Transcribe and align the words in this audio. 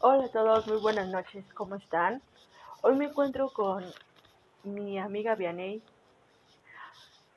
Hola 0.00 0.26
a 0.26 0.28
todos, 0.28 0.64
muy 0.68 0.76
buenas 0.76 1.08
noches, 1.08 1.44
¿cómo 1.54 1.74
están? 1.74 2.22
Hoy 2.82 2.94
me 2.94 3.06
encuentro 3.06 3.50
con 3.50 3.84
mi 4.62 4.96
amiga 4.96 5.34
Vianey 5.34 5.82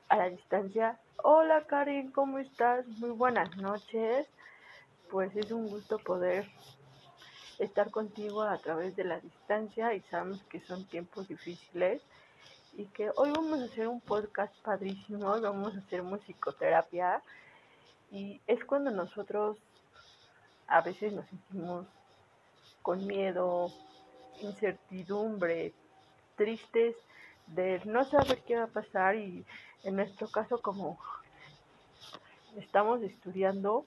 a 0.08 0.16
la 0.16 0.28
distancia. 0.28 0.96
Hola 1.24 1.64
Karen, 1.66 2.12
¿cómo 2.12 2.38
estás? 2.38 2.86
Muy 2.86 3.10
buenas 3.10 3.56
noches. 3.56 4.28
Pues 5.10 5.34
es 5.34 5.50
un 5.50 5.66
gusto 5.70 5.98
poder 5.98 6.48
estar 7.58 7.90
contigo 7.90 8.42
a 8.42 8.56
través 8.58 8.94
de 8.94 9.02
la 9.02 9.18
distancia 9.18 9.92
y 9.94 10.00
sabemos 10.02 10.40
que 10.44 10.60
son 10.60 10.84
tiempos 10.84 11.26
difíciles 11.26 12.00
y 12.74 12.84
que 12.84 13.10
hoy 13.16 13.32
vamos 13.32 13.60
a 13.60 13.64
hacer 13.64 13.88
un 13.88 14.00
podcast 14.00 14.54
padrísimo, 14.62 15.40
vamos 15.40 15.74
a 15.74 15.78
hacer 15.78 16.04
musicoterapia 16.04 17.22
y 18.12 18.40
es 18.46 18.64
cuando 18.64 18.92
nosotros 18.92 19.58
a 20.68 20.80
veces 20.80 21.12
nos 21.12 21.26
sentimos 21.26 21.86
con 22.82 23.06
miedo, 23.06 23.72
incertidumbre, 24.40 25.72
tristes 26.36 26.96
de 27.46 27.80
no 27.84 28.04
saber 28.04 28.42
qué 28.42 28.56
va 28.56 28.64
a 28.64 28.68
pasar 28.68 29.16
y 29.16 29.44
en 29.84 29.96
nuestro 29.96 30.28
caso 30.28 30.60
como 30.60 30.98
estamos 32.56 33.02
estudiando, 33.02 33.86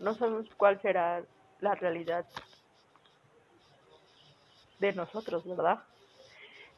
no 0.00 0.14
sabemos 0.14 0.46
cuál 0.56 0.80
será 0.80 1.22
la 1.60 1.74
realidad 1.74 2.26
de 4.80 4.92
nosotros, 4.92 5.46
¿verdad? 5.46 5.80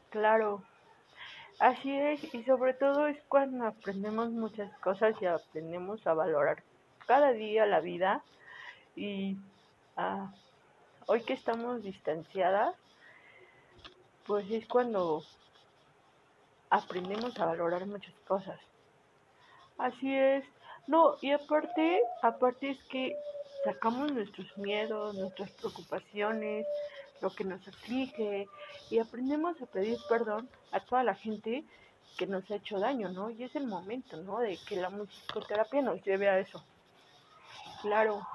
Claro, 0.09 0.63
así 1.59 1.91
es 1.91 2.33
y 2.33 2.43
sobre 2.43 2.73
todo 2.73 3.07
es 3.07 3.17
cuando 3.27 3.65
aprendemos 3.65 4.29
muchas 4.29 4.71
cosas 4.79 5.15
y 5.21 5.25
aprendemos 5.25 6.05
a 6.05 6.13
valorar 6.13 6.63
cada 7.07 7.31
día 7.31 7.65
la 7.65 7.79
vida 7.79 8.23
y 8.95 9.37
a 9.97 10.31
hoy 11.07 11.21
que 11.21 11.33
estamos 11.33 11.83
distanciadas, 11.83 12.75
pues 14.25 14.49
es 14.49 14.65
cuando 14.67 15.23
aprendemos 16.69 17.39
a 17.39 17.45
valorar 17.45 17.85
muchas 17.85 18.13
cosas. 18.27 18.59
Así 19.77 20.15
es. 20.15 20.43
No, 20.87 21.15
y 21.21 21.31
aparte, 21.31 22.01
aparte 22.21 22.71
es 22.71 22.83
que 22.85 23.15
sacamos 23.63 24.11
nuestros 24.11 24.57
miedos, 24.57 25.15
nuestras 25.15 25.51
preocupaciones, 25.51 26.65
lo 27.21 27.29
que 27.31 27.43
nos 27.43 27.67
aflige 27.67 28.47
y 28.89 28.99
aprendemos 28.99 29.59
a 29.61 29.65
pedir 29.65 29.97
perdón 30.07 30.49
a 30.71 30.79
toda 30.79 31.03
la 31.03 31.15
gente 31.15 31.63
que 32.17 32.27
nos 32.27 32.49
ha 32.51 32.55
hecho 32.55 32.79
daño, 32.79 33.09
¿no? 33.09 33.29
Y 33.29 33.43
es 33.43 33.55
el 33.55 33.67
momento, 33.67 34.17
¿no? 34.17 34.39
De 34.39 34.57
que 34.67 34.75
la 34.75 34.89
musicoterapia 34.89 35.81
nos 35.81 36.03
lleve 36.03 36.29
a 36.29 36.39
eso. 36.39 36.63
Claro 37.81 38.25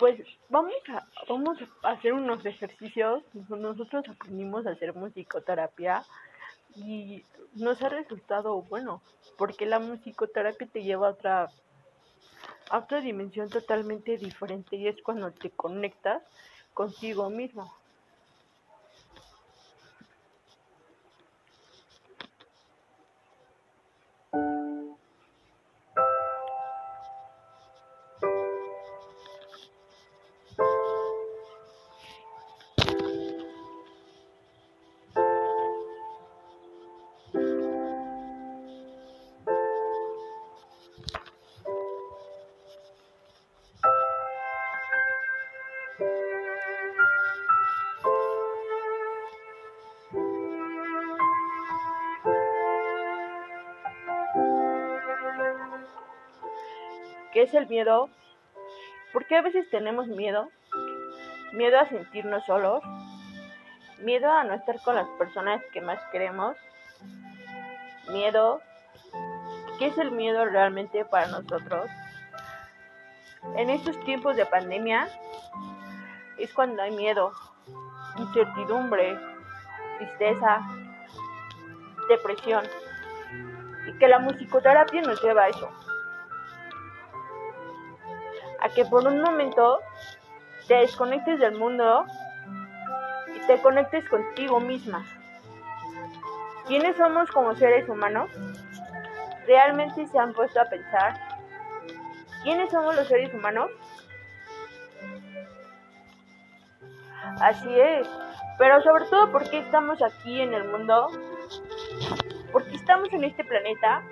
pues 0.00 0.18
vamos 0.48 0.72
a, 0.88 1.06
vamos 1.28 1.58
a 1.82 1.90
hacer 1.90 2.14
unos 2.14 2.44
ejercicios. 2.46 3.22
Nosotros 3.50 4.02
aprendimos 4.08 4.66
a 4.66 4.70
hacer 4.70 4.94
musicoterapia 4.94 6.02
y 6.74 7.22
nos 7.54 7.82
ha 7.82 7.90
resultado 7.90 8.62
bueno, 8.62 9.02
porque 9.36 9.66
la 9.66 9.78
musicoterapia 9.78 10.66
te 10.72 10.82
lleva 10.82 11.08
a 11.08 11.10
otra, 11.10 11.50
a 12.70 12.78
otra 12.78 13.02
dimensión 13.02 13.50
totalmente 13.50 14.16
diferente 14.16 14.76
y 14.76 14.88
es 14.88 15.00
cuando 15.02 15.32
te 15.32 15.50
conectas 15.50 16.22
contigo 16.72 17.28
mismo. 17.28 17.70
¿Qué 57.40 57.44
es 57.44 57.54
el 57.54 57.68
miedo? 57.68 58.10
¿Por 59.14 59.24
qué 59.24 59.38
a 59.38 59.40
veces 59.40 59.66
tenemos 59.70 60.06
miedo? 60.08 60.50
Miedo 61.52 61.80
a 61.80 61.88
sentirnos 61.88 62.44
solos, 62.44 62.82
miedo 64.00 64.30
a 64.30 64.44
no 64.44 64.52
estar 64.52 64.78
con 64.82 64.94
las 64.94 65.08
personas 65.18 65.62
que 65.72 65.80
más 65.80 65.98
queremos, 66.12 66.54
miedo. 68.10 68.60
¿Qué 69.78 69.86
es 69.86 69.96
el 69.96 70.10
miedo 70.10 70.44
realmente 70.44 71.06
para 71.06 71.28
nosotros? 71.28 71.88
En 73.56 73.70
estos 73.70 73.98
tiempos 74.04 74.36
de 74.36 74.44
pandemia 74.44 75.08
es 76.36 76.52
cuando 76.52 76.82
hay 76.82 76.90
miedo, 76.90 77.32
incertidumbre, 78.18 79.18
tristeza, 79.96 80.60
depresión 82.06 82.66
y 83.88 83.98
que 83.98 84.08
la 84.08 84.18
musicoterapia 84.18 85.00
nos 85.00 85.22
lleva 85.22 85.44
a 85.44 85.48
eso 85.48 85.70
a 88.60 88.68
que 88.68 88.84
por 88.84 89.06
un 89.06 89.20
momento 89.22 89.80
te 90.68 90.74
desconectes 90.74 91.40
del 91.40 91.56
mundo 91.56 92.04
y 93.34 93.46
te 93.46 93.60
conectes 93.60 94.08
contigo 94.08 94.60
misma. 94.60 95.04
¿Quiénes 96.66 96.96
somos 96.96 97.30
como 97.30 97.54
seres 97.56 97.88
humanos? 97.88 98.30
¿Realmente 99.46 100.06
se 100.06 100.18
han 100.18 100.32
puesto 100.32 100.60
a 100.60 100.66
pensar? 100.66 101.14
¿Quiénes 102.42 102.70
somos 102.70 102.94
los 102.94 103.08
seres 103.08 103.34
humanos? 103.34 103.70
Así 107.40 107.68
es, 107.80 108.08
pero 108.58 108.82
sobre 108.82 109.06
todo 109.06 109.32
porque 109.32 109.58
estamos 109.58 110.00
aquí 110.02 110.40
en 110.40 110.54
el 110.54 110.64
mundo, 110.64 111.08
porque 112.52 112.76
estamos 112.76 113.12
en 113.12 113.24
este 113.24 113.44
planeta. 113.44 114.02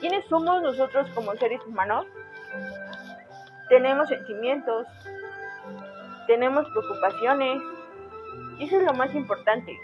¿Quiénes 0.00 0.26
somos 0.26 0.60
nosotros 0.62 1.08
como 1.14 1.32
seres 1.36 1.60
humanos? 1.66 2.06
Tenemos 3.68 4.08
sentimientos, 4.08 4.86
tenemos 6.26 6.66
preocupaciones. 6.70 7.60
Y 8.58 8.64
eso 8.64 8.78
es 8.78 8.84
lo 8.84 8.94
más 8.94 9.14
importante. 9.14 9.76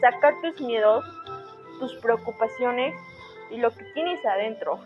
Sacar 0.00 0.34
tus 0.42 0.60
miedos, 0.60 1.04
tus 1.78 1.94
preocupaciones 1.96 2.94
y 3.50 3.58
lo 3.58 3.70
que 3.70 3.84
tienes 3.94 4.24
adentro. 4.26 4.80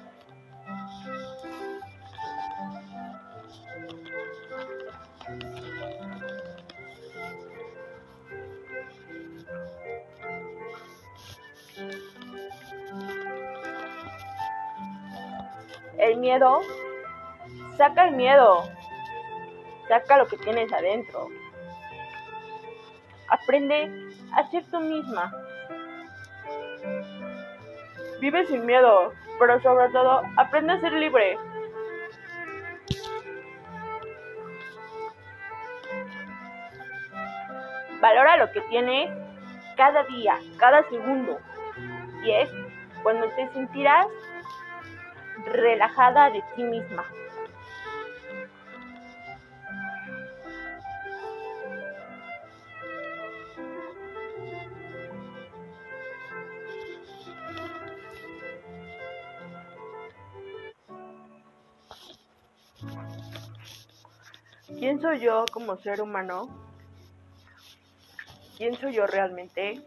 El 15.98 16.16
miedo 16.18 16.60
Saca 17.78 18.08
el 18.08 18.16
miedo. 18.16 18.68
Saca 19.86 20.18
lo 20.18 20.26
que 20.26 20.36
tienes 20.36 20.72
adentro. 20.72 21.28
Aprende 23.28 23.88
a 24.32 24.50
ser 24.50 24.64
tú 24.68 24.80
misma. 24.80 25.32
Vive 28.20 28.46
sin 28.46 28.66
miedo, 28.66 29.12
pero 29.38 29.62
sobre 29.62 29.90
todo 29.90 30.22
aprende 30.36 30.72
a 30.72 30.80
ser 30.80 30.92
libre. 30.92 31.38
Valora 38.00 38.38
lo 38.38 38.50
que 38.50 38.60
tienes 38.62 39.08
cada 39.76 40.02
día, 40.02 40.36
cada 40.58 40.82
segundo. 40.88 41.38
Y 42.24 42.32
es 42.32 42.50
cuando 43.04 43.28
te 43.36 43.48
sentirás 43.52 44.08
relajada 45.46 46.30
de 46.30 46.42
ti 46.56 46.64
misma. 46.64 47.04
¿Quién 64.68 65.00
soy 65.00 65.20
yo 65.20 65.46
como 65.50 65.78
ser 65.78 66.02
humano? 66.02 66.46
¿Quién 68.58 68.76
soy 68.76 68.92
yo 68.92 69.06
realmente? 69.06 69.82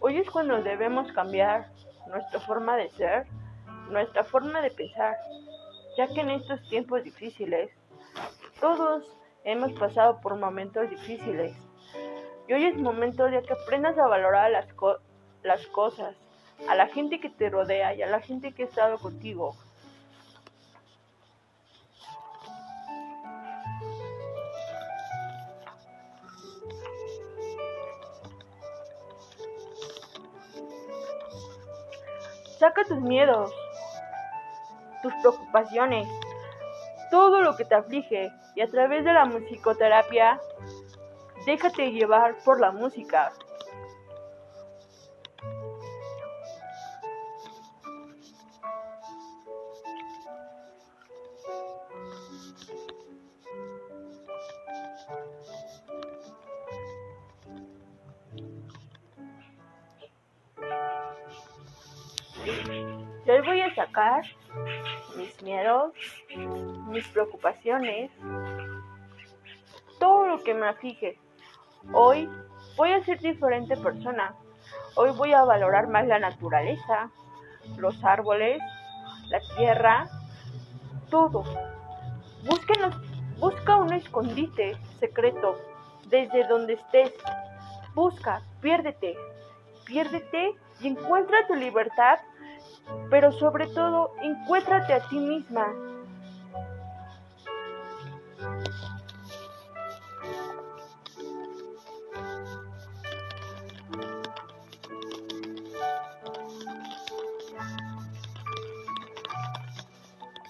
Hoy 0.00 0.18
es 0.18 0.30
cuando 0.30 0.62
debemos 0.62 1.10
cambiar 1.10 1.68
nuestra 2.06 2.38
forma 2.38 2.76
de 2.76 2.88
ser, 2.90 3.26
nuestra 3.90 4.22
forma 4.22 4.60
de 4.60 4.70
pensar, 4.70 5.16
ya 5.98 6.06
que 6.06 6.20
en 6.20 6.30
estos 6.30 6.62
tiempos 6.68 7.02
difíciles 7.02 7.70
todos 8.60 9.04
hemos 9.42 9.72
pasado 9.72 10.20
por 10.20 10.36
momentos 10.36 10.88
difíciles 10.90 11.56
y 12.48 12.52
hoy 12.52 12.64
es 12.66 12.76
momento 12.76 13.24
de 13.24 13.42
que 13.42 13.52
aprendas 13.52 13.98
a 13.98 14.06
valorar 14.06 14.50
las, 14.50 14.66
las 15.42 15.66
cosas, 15.68 16.14
a 16.68 16.74
la 16.74 16.86
gente 16.86 17.20
que 17.20 17.28
te 17.28 17.50
rodea 17.50 17.94
y 17.94 18.02
a 18.02 18.06
la 18.06 18.20
gente 18.20 18.52
que 18.52 18.62
ha 18.62 18.66
estado 18.66 18.98
contigo. 18.98 19.56
Saca 32.58 32.84
tus 32.84 33.00
miedos, 33.00 33.52
tus 35.02 35.12
preocupaciones, 35.20 36.08
todo 37.10 37.42
lo 37.42 37.54
que 37.54 37.66
te 37.66 37.74
aflige 37.74 38.32
y 38.54 38.62
a 38.62 38.66
través 38.68 39.04
de 39.04 39.12
la 39.12 39.26
musicoterapia, 39.26 40.40
déjate 41.46 41.92
llevar 41.92 42.36
por 42.44 42.60
la 42.60 42.72
música. 42.72 43.32
Yo 63.24 63.44
voy 63.44 63.60
a 63.60 63.74
sacar 63.74 64.24
mis 65.16 65.42
miedos, 65.42 65.92
mis 66.88 67.06
preocupaciones, 67.08 68.10
todo 69.98 70.26
lo 70.26 70.42
que 70.42 70.54
me 70.54 70.66
aflige. 70.66 71.18
Hoy 71.92 72.28
voy 72.76 72.92
a 72.92 73.04
ser 73.04 73.18
diferente 73.20 73.76
persona. 73.76 74.34
Hoy 74.96 75.10
voy 75.16 75.32
a 75.32 75.44
valorar 75.44 75.88
más 75.88 76.06
la 76.06 76.18
naturaleza, 76.18 77.10
los 77.76 78.02
árboles, 78.04 78.60
la 79.28 79.40
tierra, 79.56 80.08
todo. 81.10 81.44
Busca 83.38 83.76
un 83.76 83.92
escondite 83.92 84.76
secreto 84.98 85.58
desde 86.08 86.46
donde 86.48 86.74
estés. 86.74 87.12
Busca, 87.94 88.42
piérdete, 88.60 89.16
piérdete 89.84 90.54
y 90.80 90.88
encuentra 90.88 91.46
tu 91.46 91.54
libertad, 91.54 92.18
pero 93.10 93.32
sobre 93.32 93.66
todo 93.68 94.12
encuéntrate 94.22 94.92
a 94.92 95.08
ti 95.08 95.18
misma 95.18 95.66